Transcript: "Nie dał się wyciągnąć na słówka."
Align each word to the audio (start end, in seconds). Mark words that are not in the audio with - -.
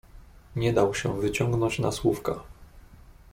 "Nie 0.55 0.73
dał 0.73 0.95
się 0.95 1.19
wyciągnąć 1.21 1.79
na 1.79 1.91
słówka." 1.91 2.39